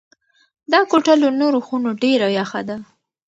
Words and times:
دا 0.71 0.79
کوټه 0.91 1.13
له 1.23 1.29
نورو 1.39 1.59
خونو 1.67 1.89
ډېره 2.03 2.27
یخه 2.39 2.61
ده. 2.67 2.77